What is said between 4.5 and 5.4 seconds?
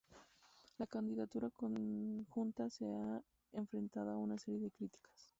de críticas.